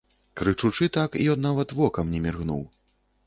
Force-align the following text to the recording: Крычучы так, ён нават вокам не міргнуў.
Крычучы 0.39 0.87
так, 0.95 1.17
ён 1.35 1.39
нават 1.47 1.75
вокам 1.81 2.05
не 2.13 2.23
міргнуў. 2.27 2.67